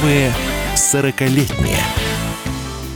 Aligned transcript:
Суровые 0.00 0.32
сорокалетние. 0.76 1.76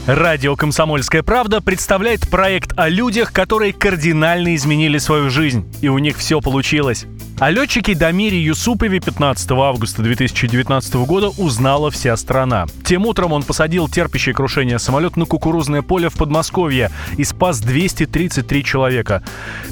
Радио 0.07 0.55
«Комсомольская 0.55 1.21
правда» 1.21 1.61
представляет 1.61 2.27
проект 2.29 2.73
о 2.77 2.89
людях, 2.89 3.31
которые 3.31 3.73
кардинально 3.73 4.55
изменили 4.55 4.97
свою 4.97 5.29
жизнь. 5.29 5.71
И 5.81 5.87
у 5.87 5.99
них 5.99 6.17
все 6.17 6.41
получилось. 6.41 7.05
О 7.37 7.51
летчике 7.51 7.95
Дамире 7.95 8.41
Юсупове 8.41 8.99
15 8.99 9.51
августа 9.51 10.01
2019 10.01 10.95
года 11.05 11.29
узнала 11.29 11.91
вся 11.91 12.15
страна. 12.17 12.65
Тем 12.85 13.05
утром 13.05 13.33
он 13.33 13.43
посадил 13.43 13.89
терпящее 13.89 14.33
крушение 14.33 14.79
самолет 14.79 15.17
на 15.17 15.25
кукурузное 15.25 15.81
поле 15.81 16.09
в 16.09 16.13
Подмосковье 16.13 16.91
и 17.17 17.23
спас 17.23 17.59
233 17.59 18.63
человека. 18.63 19.21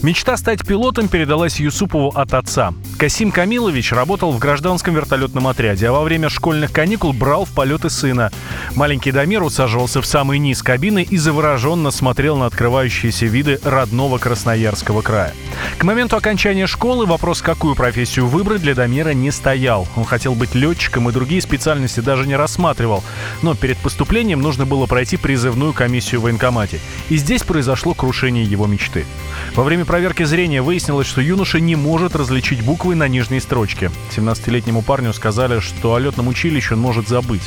Мечта 0.02 0.36
стать 0.36 0.68
пилотом 0.68 1.08
передалась 1.08 1.60
Юсупову 1.60 2.10
от 2.10 2.34
отца. 2.34 2.74
Касим 3.04 3.34
Камилович 3.34 3.92
работал 3.92 4.32
в 4.32 4.40
гражданском 4.40 4.96
вертолетном 4.96 5.50
отряде, 5.50 5.90
а 5.90 5.92
во 5.92 6.04
время 6.04 6.30
школьных 6.30 6.72
каникул 6.72 7.12
брал 7.12 7.44
в 7.44 7.50
полеты 7.50 7.90
сына. 7.90 8.32
Маленький 8.76 9.12
Дамир 9.12 9.44
усаживался 9.44 10.02
в 10.02 10.06
самый 10.06 10.40
низ 10.40 10.64
кабины 10.64 11.04
и 11.04 11.18
завороженно 11.18 11.92
смотрел 11.92 12.38
на 12.38 12.46
открывающиеся 12.46 13.26
виды 13.26 13.60
родного 13.66 14.20
Красноярского 14.20 15.02
края. 15.02 15.34
К 15.78 15.84
моменту 15.84 16.16
окончания 16.16 16.66
школы 16.66 17.06
вопрос, 17.06 17.42
какую 17.42 17.76
профессию 17.76 18.26
выбрать, 18.28 18.62
для 18.62 18.74
Дамира 18.74 19.10
не 19.10 19.32
стоял. 19.32 19.86
Он 19.98 20.06
хотел 20.06 20.34
быть 20.34 20.56
летчиком 20.56 21.10
и 21.10 21.12
другие 21.12 21.42
специальности 21.42 22.00
даже 22.00 22.26
не 22.26 22.38
рассматривал. 22.38 23.04
Но 23.42 23.54
перед 23.54 23.78
поступлением 23.80 24.42
нужно 24.42 24.66
было 24.66 24.86
пройти 24.86 25.18
призывную 25.18 25.74
комиссию 25.74 26.22
в 26.22 26.24
военкомате. 26.24 26.80
И 27.10 27.18
здесь 27.18 27.44
произошло 27.44 27.94
крушение 27.94 28.46
его 28.46 28.66
мечты. 28.66 29.06
Во 29.56 29.66
время 29.66 29.84
проверки 29.84 30.24
зрения 30.24 30.62
выяснилось, 30.62 31.08
что 31.08 31.20
юноша 31.20 31.60
не 31.60 31.76
может 31.76 32.16
различить 32.16 32.64
буквы 32.64 32.93
на 32.94 33.08
нижней 33.08 33.40
строчке. 33.40 33.92
17-летнему 34.16 34.82
парню 34.82 35.14
сказали, 35.14 35.60
что 35.60 35.96
о 35.96 36.00
летном 36.00 36.28
училище 36.28 36.76
он 36.76 36.82
может 36.82 37.08
забыть. 37.08 37.44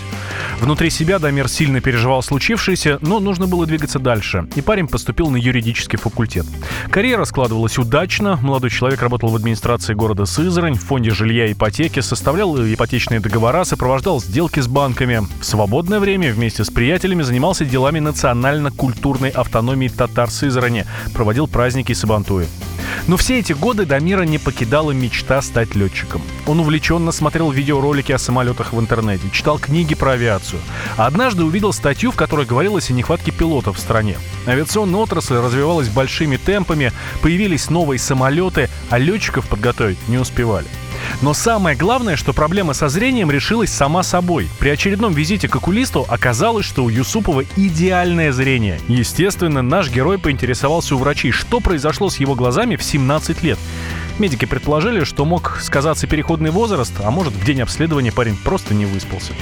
Внутри 0.61 0.91
себя 0.91 1.19
Дамир 1.19 1.49
сильно 1.49 1.81
переживал 1.81 2.23
случившееся, 2.23 2.99
но 3.03 3.21
нужно 3.21 3.47
было 3.47 3.67
двигаться 3.67 3.99
дальше. 3.99 4.49
И 4.55 4.61
парень 4.61 4.89
поступил 4.89 5.29
на 5.31 5.37
юридический 5.37 5.99
факультет. 5.99 6.47
Карьера 6.91 7.25
складывалась 7.25 7.79
удачно. 7.79 8.39
Молодой 8.43 8.71
человек 8.71 9.03
работал 9.03 9.29
в 9.29 9.37
администрации 9.37 9.95
города 9.95 10.25
Сызрань, 10.25 10.75
в 10.75 10.85
фонде 10.85 11.11
жилья 11.11 11.47
и 11.47 11.53
ипотеки, 11.53 12.01
составлял 12.01 12.57
ипотечные 12.57 13.21
договора, 13.21 13.65
сопровождал 13.65 14.21
сделки 14.21 14.61
с 14.61 14.69
банками. 14.69 15.27
В 15.41 15.45
свободное 15.45 16.01
время 16.01 16.33
вместе 16.33 16.65
с 16.65 16.71
приятелями 16.71 17.23
занимался 17.23 17.65
делами 17.65 17.99
национально-культурной 17.99 19.31
автономии 19.31 19.89
татар 19.89 20.31
Сызрани, 20.31 20.87
проводил 21.13 21.47
праздники 21.47 21.93
Сабантуи. 21.93 22.47
Но 23.07 23.17
все 23.17 23.39
эти 23.39 23.53
годы 23.53 23.87
Дамира 23.87 24.23
не 24.23 24.39
покидала 24.39 24.91
мечта 24.93 25.41
стать 25.43 25.75
летчиком. 25.75 26.23
Он 26.47 26.61
увлеченно 26.61 27.13
смотрел 27.13 27.51
видеоролики 27.51 28.13
о 28.13 28.19
самолетах 28.19 28.73
в 28.73 28.81
интернете, 28.81 29.29
читал 29.33 29.59
книги 29.59 29.95
про 29.95 30.13
авиацию. 30.13 30.61
А 30.97 31.07
однажды 31.07 31.45
увидел 31.45 31.73
статью, 31.73 32.11
в 32.11 32.17
которой 32.17 32.47
говорилось 32.47 32.91
о 32.91 32.93
нехватке 32.93 33.31
пилотов 33.31 33.77
в 33.77 33.81
стране. 33.81 34.17
Авиационная 34.47 35.01
отрасль 35.01 35.37
развивалась 35.37 35.89
большими 35.89 36.37
темпами, 36.37 36.93
появились 37.23 37.71
новые 37.71 37.99
самолеты, 37.99 38.69
а 38.91 38.99
летчиков 38.99 39.49
подготовить 39.49 40.09
не 40.09 40.19
успевали. 40.19 40.67
Но 41.23 41.35
самое 41.35 41.77
главное, 41.77 42.17
что 42.17 42.33
проблема 42.33 42.73
со 42.73 42.89
зрением 42.89 43.31
решилась 43.31 43.71
сама 43.71 44.03
собой. 44.03 44.49
При 44.59 44.69
очередном 44.71 45.13
визите 45.13 45.49
к 45.49 45.57
окулисту 45.57 46.07
оказалось, 46.09 46.67
что 46.67 46.85
у 46.85 46.89
Юсупова 46.89 47.45
идеальное 47.57 48.33
зрение. 48.33 48.81
Естественно, 48.89 49.63
наш 49.63 49.91
герой 49.91 50.19
поинтересовался 50.19 50.95
у 50.95 50.99
врачей, 50.99 51.31
что 51.31 51.61
произошло 51.61 52.11
с 52.11 52.19
его 52.19 52.35
глазами 52.35 52.77
в 52.77 52.83
17 52.83 53.43
лет. 53.43 53.59
Медики 54.19 54.47
предположили, 54.47 55.05
что 55.05 55.27
мог 55.27 55.59
сказаться 55.61 56.07
переходный 56.07 56.51
возраст, 56.51 56.93
а 57.05 57.11
может 57.11 57.35
в 57.35 57.45
день 57.45 57.61
обследования 57.61 58.13
парень 58.13 58.37
просто 58.37 58.73
не 58.73 58.87
выспался. 58.87 59.35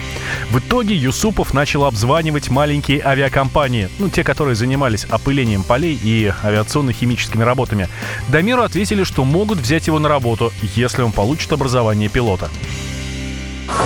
В 0.50 0.58
итоге 0.58 0.96
Юсупов 0.96 1.54
начал 1.54 1.84
обзванивать 1.84 2.50
маленькие 2.50 3.00
авиакомпании, 3.04 3.88
ну 4.00 4.08
те, 4.08 4.24
которые 4.24 4.56
занимались 4.56 5.04
опылением 5.04 5.62
полей 5.62 5.98
и 6.02 6.32
авиационно-химическими 6.42 7.44
работами. 7.44 7.88
Дамиру 8.28 8.62
ответили, 8.62 9.04
что 9.04 9.24
могут 9.24 9.58
взять 9.58 9.86
его 9.86 10.00
на 10.00 10.08
работу, 10.08 10.52
если 10.74 11.02
он 11.02 11.12
получит 11.12 11.52
образование 11.52 12.08
пилота. 12.08 12.50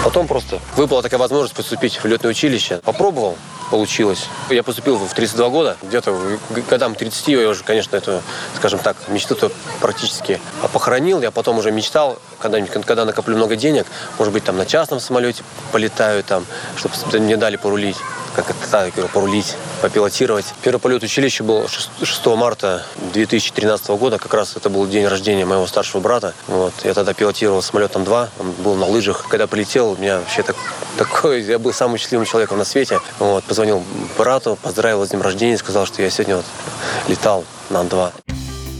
Потом 0.04 0.26
просто 0.26 0.60
выпала 0.76 1.02
такая 1.02 1.18
возможность 1.18 1.54
поступить 1.54 1.96
в 1.96 2.04
летное 2.06 2.30
училище. 2.30 2.80
Попробовал, 2.84 3.36
получилось. 3.70 4.26
Я 4.50 4.62
поступил 4.62 4.96
в 4.96 5.12
32 5.12 5.48
года, 5.48 5.76
где-то 5.82 6.38
годам 6.68 6.94
30 6.94 7.28
я 7.28 7.48
уже, 7.48 7.64
конечно, 7.64 7.96
эту, 7.96 8.22
скажем 8.56 8.78
так, 8.78 8.96
мечту-то 9.08 9.50
практически 9.80 10.40
похоронил. 10.72 11.20
Я 11.20 11.30
потом 11.30 11.58
уже 11.58 11.70
мечтал, 11.70 12.18
когда-нибудь, 12.38 12.72
когда 12.84 13.04
накоплю 13.04 13.36
много 13.36 13.56
денег, 13.56 13.86
может 14.18 14.32
быть, 14.32 14.44
там 14.44 14.56
на 14.56 14.66
частном 14.66 15.00
самолете 15.00 15.42
полетаю, 15.72 16.24
там, 16.24 16.46
чтобы 16.76 16.94
мне 17.18 17.36
дали 17.36 17.56
порулить 17.56 17.96
как 18.38 18.50
это 18.50 18.70
так, 18.70 19.10
порулить, 19.10 19.56
попилотировать. 19.82 20.46
Первый 20.62 20.78
полет 20.78 21.02
училища 21.02 21.42
был 21.42 21.66
6 21.66 22.26
марта 22.26 22.84
2013 23.12 23.88
года. 23.90 24.18
Как 24.18 24.32
раз 24.32 24.56
это 24.56 24.70
был 24.70 24.86
день 24.86 25.06
рождения 25.06 25.44
моего 25.44 25.66
старшего 25.66 26.00
брата. 26.00 26.34
Вот. 26.46 26.72
Я 26.84 26.94
тогда 26.94 27.14
пилотировал 27.14 27.62
самолетом 27.62 28.04
2. 28.04 28.28
Он 28.38 28.52
был 28.52 28.76
на 28.76 28.86
лыжах. 28.86 29.26
Когда 29.28 29.48
полетел, 29.48 29.90
у 29.90 29.96
меня 29.96 30.18
вообще 30.18 30.44
так, 30.44 30.54
такой... 30.96 31.42
Я 31.42 31.58
был 31.58 31.72
самым 31.72 31.98
счастливым 31.98 32.26
человеком 32.26 32.58
на 32.58 32.64
свете. 32.64 33.00
Вот. 33.18 33.42
Позвонил 33.42 33.82
брату, 34.16 34.56
поздравил 34.62 35.04
с 35.04 35.08
днем 35.08 35.22
рождения, 35.22 35.58
сказал, 35.58 35.86
что 35.86 36.00
я 36.00 36.08
сегодня 36.08 36.36
вот 36.36 36.46
летал 37.08 37.44
на 37.70 37.80
Ан-2. 37.80 38.27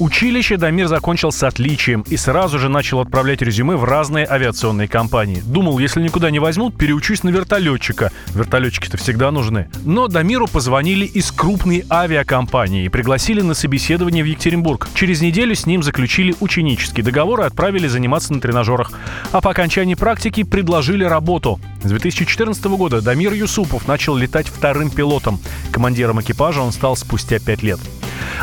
Училище 0.01 0.57
Дамир 0.57 0.87
закончил 0.87 1.33
с 1.33 1.43
отличием 1.43 2.03
и 2.03 2.17
сразу 2.17 2.61
же 2.61 2.69
начал 2.69 3.01
отправлять 3.01 3.43
резюме 3.43 3.75
в 3.75 3.83
разные 3.83 4.29
авиационные 4.31 4.87
компании. 4.87 5.43
Думал, 5.45 5.81
если 5.81 6.01
никуда 6.01 6.31
не 6.31 6.39
возьмут, 6.39 6.79
переучусь 6.79 7.25
на 7.25 7.31
вертолетчика. 7.31 8.13
Вертолетчики-то 8.29 8.97
всегда 8.97 9.33
нужны. 9.33 9.69
Но 9.85 10.07
Дамиру 10.07 10.47
позвонили 10.47 11.05
из 11.05 11.33
крупной 11.33 11.85
авиакомпании 11.91 12.85
и 12.85 12.89
пригласили 12.89 13.41
на 13.41 13.55
собеседование 13.55 14.23
в 14.23 14.27
Екатеринбург. 14.27 14.89
Через 14.95 15.21
неделю 15.21 15.57
с 15.57 15.67
ним 15.67 15.83
заключили 15.83 16.33
ученический 16.39 17.03
договор 17.03 17.41
и 17.41 17.45
отправили 17.45 17.89
заниматься 17.89 18.33
на 18.33 18.41
тренажерах. 18.41 18.93
А 19.33 19.41
по 19.41 19.51
окончании 19.51 19.95
практики 19.95 20.45
предложили 20.45 21.03
работу. 21.03 21.59
С 21.83 21.89
2014 21.89 22.65
года 22.67 23.01
Дамир 23.01 23.33
Юсупов 23.33 23.89
начал 23.89 24.15
летать 24.15 24.47
вторым 24.47 24.91
пилотом. 24.91 25.41
Командиром 25.73 26.21
экипажа 26.21 26.61
он 26.61 26.71
стал 26.71 26.97
спустя 26.97 27.41
пять 27.41 27.65
лет. 27.65 27.81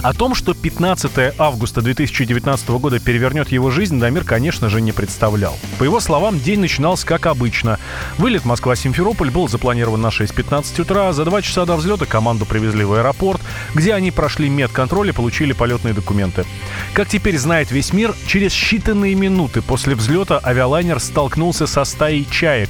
О 0.01 0.13
том, 0.13 0.35
что 0.35 0.53
15 0.53 1.35
августа 1.37 1.81
2019 1.81 2.69
года 2.69 2.99
перевернет 2.99 3.51
его 3.51 3.71
жизнь, 3.71 3.99
Дамир, 3.99 4.23
конечно 4.23 4.69
же, 4.69 4.81
не 4.81 4.91
представлял. 4.91 5.57
По 5.79 5.83
его 5.83 5.99
словам, 5.99 6.39
день 6.39 6.59
начинался 6.59 7.05
как 7.05 7.25
обычно. 7.25 7.79
Вылет 8.17 8.45
Москва-Симферополь 8.45 9.31
был 9.31 9.47
запланирован 9.47 10.01
на 10.01 10.07
6.15 10.07 10.81
утра. 10.81 11.13
За 11.13 11.25
два 11.25 11.41
часа 11.41 11.65
до 11.65 11.75
взлета 11.75 12.05
команду 12.05 12.45
привезли 12.45 12.83
в 12.83 12.93
аэропорт, 12.93 13.41
где 13.73 13.93
они 13.93 14.11
прошли 14.11 14.49
медконтроль 14.49 15.09
и 15.09 15.13
получили 15.13 15.53
полетные 15.53 15.93
документы. 15.93 16.45
Как 16.93 17.07
теперь 17.07 17.37
знает 17.37 17.71
весь 17.71 17.93
мир, 17.93 18.13
через 18.27 18.51
считанные 18.51 19.15
минуты 19.15 19.61
после 19.61 19.95
взлета 19.95 20.39
авиалайнер 20.43 20.99
столкнулся 20.99 21.67
со 21.67 21.83
стаей 21.83 22.27
чаек. 22.29 22.69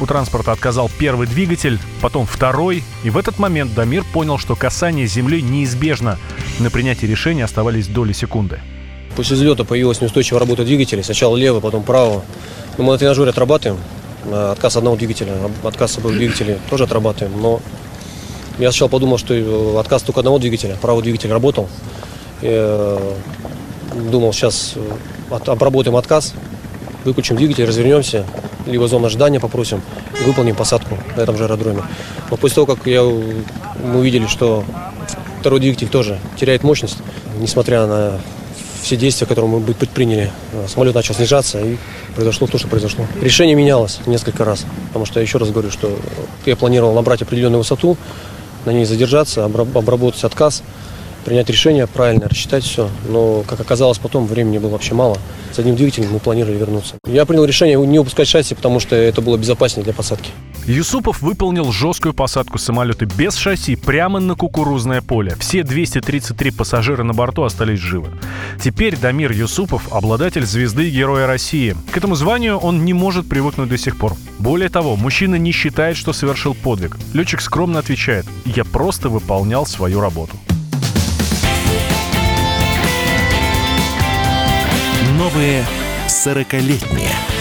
У 0.00 0.06
транспорта 0.06 0.52
отказал 0.52 0.90
первый 0.98 1.26
двигатель, 1.26 1.78
потом 2.00 2.26
второй, 2.26 2.82
и 3.04 3.10
в 3.10 3.18
этот 3.18 3.38
момент 3.38 3.74
Дамир 3.74 4.04
понял, 4.12 4.38
что 4.38 4.56
касание 4.56 5.06
земли 5.06 5.42
неизбежно. 5.42 6.18
На 6.60 6.70
принятие 6.70 7.10
решения 7.10 7.44
оставались 7.44 7.88
доли 7.88 8.12
секунды. 8.12 8.60
После 9.16 9.36
взлета 9.36 9.64
появилась 9.64 10.00
неустойчивая 10.00 10.40
работа 10.40 10.64
двигателей. 10.64 11.02
Сначала 11.02 11.36
левый, 11.36 11.60
потом 11.60 11.82
правый. 11.82 12.20
Ну, 12.78 12.84
мы 12.84 12.92
на 12.92 12.98
тренажере 12.98 13.30
отрабатываем. 13.30 13.80
Отказ 14.32 14.76
одного 14.76 14.96
двигателя, 14.96 15.32
отказ 15.64 15.98
обоих 15.98 16.16
двигателей 16.16 16.58
тоже 16.70 16.84
отрабатываем. 16.84 17.40
Но 17.40 17.60
я 18.58 18.70
сначала 18.70 18.88
подумал, 18.88 19.18
что 19.18 19.34
э, 19.34 19.78
отказ 19.78 20.02
только 20.02 20.20
одного 20.20 20.38
двигателя. 20.38 20.76
Правый 20.80 21.02
двигатель 21.02 21.30
работал. 21.30 21.68
И, 22.40 22.46
э, 22.48 23.14
думал, 24.10 24.32
сейчас 24.32 24.74
э, 24.76 25.36
обработаем 25.46 25.96
отказ, 25.96 26.34
выключим 27.04 27.36
двигатель, 27.36 27.64
развернемся, 27.64 28.26
либо 28.66 28.86
зону 28.86 29.06
ожидания 29.06 29.40
попросим, 29.40 29.82
выполним 30.24 30.54
посадку 30.54 30.98
на 31.16 31.20
этом 31.20 31.36
же 31.36 31.44
аэродроме. 31.44 31.82
Но 32.30 32.36
после 32.36 32.54
того, 32.54 32.74
как 32.74 32.86
я, 32.86 33.02
мы 33.02 33.98
увидели, 33.98 34.26
что 34.26 34.64
второй 35.44 35.60
двигатель 35.60 35.88
тоже 35.88 36.18
теряет 36.40 36.62
мощность, 36.62 36.96
несмотря 37.38 37.86
на 37.86 38.18
все 38.80 38.96
действия, 38.96 39.26
которые 39.26 39.50
мы 39.50 39.60
предприняли, 39.60 40.32
самолет 40.68 40.94
начал 40.94 41.14
снижаться, 41.14 41.60
и 41.60 41.76
произошло 42.14 42.46
то, 42.46 42.56
что 42.56 42.66
произошло. 42.66 43.06
Решение 43.20 43.54
менялось 43.54 43.98
несколько 44.06 44.46
раз, 44.46 44.64
потому 44.88 45.04
что 45.04 45.20
я 45.20 45.22
еще 45.26 45.36
раз 45.36 45.50
говорю, 45.50 45.70
что 45.70 45.98
я 46.46 46.56
планировал 46.56 46.94
набрать 46.94 47.20
определенную 47.20 47.58
высоту, 47.58 47.98
на 48.64 48.70
ней 48.70 48.86
задержаться, 48.86 49.44
обработать 49.44 50.24
отказ, 50.24 50.62
принять 51.26 51.50
решение, 51.50 51.86
правильно 51.86 52.26
рассчитать 52.26 52.64
все. 52.64 52.88
Но, 53.06 53.44
как 53.46 53.60
оказалось 53.60 53.98
потом, 53.98 54.26
времени 54.26 54.56
было 54.56 54.70
вообще 54.70 54.94
мало. 54.94 55.18
С 55.52 55.58
одним 55.58 55.76
двигателем 55.76 56.10
мы 56.10 56.20
планировали 56.20 56.56
вернуться. 56.56 56.94
Я 57.06 57.26
принял 57.26 57.44
решение 57.44 57.76
не 57.84 57.98
упускать 57.98 58.28
шасси, 58.28 58.54
потому 58.54 58.80
что 58.80 58.96
это 58.96 59.20
было 59.20 59.36
безопаснее 59.36 59.84
для 59.84 59.92
посадки. 59.92 60.30
Юсупов 60.66 61.20
выполнил 61.20 61.70
жесткую 61.72 62.14
посадку 62.14 62.56
самолета 62.56 63.04
без 63.04 63.36
шасси 63.36 63.76
прямо 63.76 64.18
на 64.18 64.34
кукурузное 64.34 65.02
поле. 65.02 65.36
Все 65.38 65.62
233 65.62 66.52
пассажира 66.52 67.02
на 67.02 67.12
борту 67.12 67.42
остались 67.42 67.80
живы. 67.80 68.08
Теперь 68.62 68.96
Дамир 68.96 69.30
Юсупов– 69.32 69.86
обладатель 69.92 70.46
звезды 70.46 70.88
Героя 70.88 71.26
России. 71.26 71.76
К 71.92 71.98
этому 71.98 72.14
званию 72.14 72.56
он 72.56 72.86
не 72.86 72.94
может 72.94 73.28
привыкнуть 73.28 73.68
до 73.68 73.76
сих 73.76 73.98
пор. 73.98 74.14
Более 74.38 74.70
того, 74.70 74.96
мужчина 74.96 75.34
не 75.34 75.52
считает, 75.52 75.98
что 75.98 76.14
совершил 76.14 76.54
подвиг. 76.54 76.96
Летчик 77.12 77.42
скромно 77.42 77.80
отвечает 77.80 78.24
«Я 78.46 78.64
просто 78.64 79.10
выполнял 79.10 79.66
свою 79.66 80.00
работу». 80.00 80.34
Новые 85.18 85.64
сорокалетние. 86.08 87.33